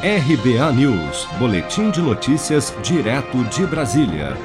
RBA 0.00 0.72
News, 0.74 1.26
Boletim 1.40 1.90
de 1.90 2.00
Notícias, 2.00 2.72
direto 2.84 3.42
de 3.46 3.66
Brasília. 3.66 4.36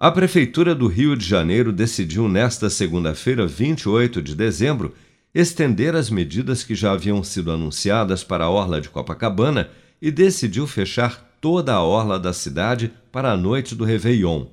A 0.00 0.10
Prefeitura 0.10 0.74
do 0.74 0.88
Rio 0.88 1.16
de 1.16 1.24
Janeiro 1.24 1.72
decidiu 1.72 2.28
nesta 2.28 2.68
segunda-feira, 2.68 3.46
28 3.46 4.20
de 4.20 4.34
dezembro, 4.34 4.92
estender 5.32 5.94
as 5.94 6.10
medidas 6.10 6.64
que 6.64 6.74
já 6.74 6.90
haviam 6.90 7.22
sido 7.22 7.52
anunciadas 7.52 8.24
para 8.24 8.46
a 8.46 8.50
Orla 8.50 8.80
de 8.80 8.88
Copacabana 8.88 9.70
e 10.02 10.10
decidiu 10.10 10.66
fechar 10.66 11.24
toda 11.40 11.72
a 11.72 11.80
orla 11.80 12.18
da 12.18 12.32
cidade 12.32 12.90
para 13.12 13.30
a 13.30 13.36
noite 13.36 13.76
do 13.76 13.84
Réveillon. 13.84 14.46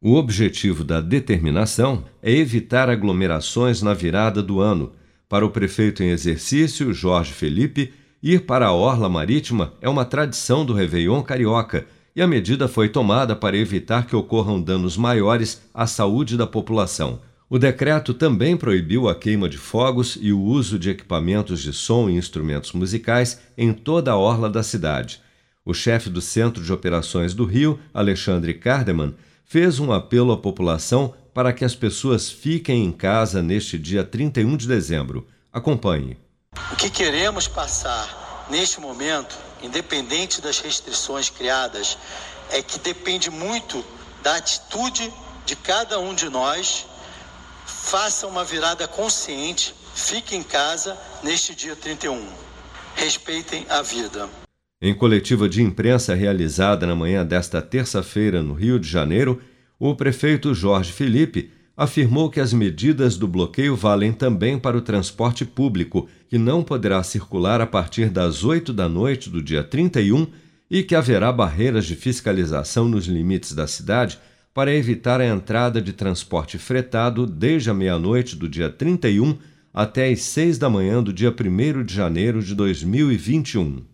O 0.00 0.14
objetivo 0.14 0.84
da 0.84 1.00
determinação 1.00 2.04
é 2.22 2.30
evitar 2.30 2.88
aglomerações 2.88 3.82
na 3.82 3.92
virada 3.92 4.40
do 4.40 4.60
ano. 4.60 4.92
Para 5.28 5.44
o 5.44 5.50
prefeito 5.50 6.00
em 6.00 6.10
exercício, 6.10 6.94
Jorge 6.94 7.32
Felipe, 7.32 7.92
Ir 8.26 8.46
para 8.46 8.68
a 8.68 8.72
orla 8.72 9.06
marítima 9.06 9.74
é 9.82 9.88
uma 9.88 10.02
tradição 10.02 10.64
do 10.64 10.72
Réveillon 10.72 11.20
carioca 11.20 11.86
e 12.16 12.22
a 12.22 12.26
medida 12.26 12.66
foi 12.66 12.88
tomada 12.88 13.36
para 13.36 13.54
evitar 13.54 14.06
que 14.06 14.16
ocorram 14.16 14.62
danos 14.62 14.96
maiores 14.96 15.60
à 15.74 15.86
saúde 15.86 16.34
da 16.34 16.46
população. 16.46 17.20
O 17.50 17.58
decreto 17.58 18.14
também 18.14 18.56
proibiu 18.56 19.10
a 19.10 19.14
queima 19.14 19.46
de 19.46 19.58
fogos 19.58 20.16
e 20.18 20.32
o 20.32 20.40
uso 20.40 20.78
de 20.78 20.88
equipamentos 20.88 21.60
de 21.60 21.70
som 21.74 22.08
e 22.08 22.16
instrumentos 22.16 22.72
musicais 22.72 23.42
em 23.58 23.74
toda 23.74 24.12
a 24.12 24.16
orla 24.16 24.48
da 24.48 24.62
cidade. 24.62 25.20
O 25.62 25.74
chefe 25.74 26.08
do 26.08 26.22
Centro 26.22 26.64
de 26.64 26.72
Operações 26.72 27.34
do 27.34 27.44
Rio, 27.44 27.78
Alexandre 27.92 28.54
Cardeman, 28.54 29.12
fez 29.44 29.78
um 29.78 29.92
apelo 29.92 30.32
à 30.32 30.38
população 30.38 31.12
para 31.34 31.52
que 31.52 31.62
as 31.62 31.74
pessoas 31.74 32.30
fiquem 32.30 32.86
em 32.86 32.90
casa 32.90 33.42
neste 33.42 33.78
dia 33.78 34.02
31 34.02 34.56
de 34.56 34.66
dezembro. 34.66 35.26
Acompanhe. 35.52 36.23
O 36.74 36.76
que 36.76 36.90
queremos 36.90 37.46
passar 37.46 38.48
neste 38.50 38.80
momento, 38.80 39.38
independente 39.62 40.42
das 40.42 40.58
restrições 40.58 41.30
criadas, 41.30 41.96
é 42.50 42.60
que 42.60 42.80
depende 42.80 43.30
muito 43.30 43.84
da 44.24 44.34
atitude 44.34 45.08
de 45.46 45.54
cada 45.54 46.00
um 46.00 46.12
de 46.12 46.28
nós. 46.28 46.84
Faça 47.64 48.26
uma 48.26 48.42
virada 48.42 48.88
consciente, 48.88 49.72
fique 49.94 50.34
em 50.34 50.42
casa 50.42 50.98
neste 51.22 51.54
dia 51.54 51.76
31. 51.76 52.26
Respeitem 52.96 53.64
a 53.68 53.80
vida. 53.80 54.28
Em 54.82 54.92
coletiva 54.92 55.48
de 55.48 55.62
imprensa 55.62 56.12
realizada 56.12 56.88
na 56.88 56.96
manhã 56.96 57.24
desta 57.24 57.62
terça-feira 57.62 58.42
no 58.42 58.52
Rio 58.52 58.80
de 58.80 58.88
Janeiro, 58.88 59.40
o 59.78 59.94
prefeito 59.94 60.52
Jorge 60.52 60.90
Felipe 60.90 61.52
afirmou 61.76 62.30
que 62.30 62.40
as 62.40 62.52
medidas 62.52 63.16
do 63.16 63.26
bloqueio 63.26 63.74
valem 63.74 64.12
também 64.12 64.58
para 64.58 64.76
o 64.76 64.82
transporte 64.82 65.44
público, 65.44 66.08
que 66.28 66.38
não 66.38 66.62
poderá 66.62 67.02
circular 67.02 67.60
a 67.60 67.66
partir 67.66 68.08
das 68.08 68.44
8 68.44 68.72
da 68.72 68.88
noite 68.88 69.28
do 69.28 69.42
dia 69.42 69.64
31 69.64 70.26
e 70.70 70.82
que 70.82 70.94
haverá 70.94 71.32
barreiras 71.32 71.84
de 71.84 71.96
fiscalização 71.96 72.88
nos 72.88 73.06
limites 73.06 73.52
da 73.52 73.66
cidade 73.66 74.18
para 74.52 74.74
evitar 74.74 75.20
a 75.20 75.26
entrada 75.26 75.82
de 75.82 75.92
transporte 75.92 76.58
fretado 76.58 77.26
desde 77.26 77.70
a 77.70 77.74
meia-noite 77.74 78.36
do 78.36 78.48
dia 78.48 78.70
31 78.70 79.36
até 79.72 80.08
as 80.08 80.22
6 80.22 80.58
da 80.58 80.70
manhã 80.70 81.02
do 81.02 81.12
dia 81.12 81.34
1 81.34 81.82
de 81.82 81.92
janeiro 81.92 82.40
de 82.40 82.54
2021. 82.54 83.93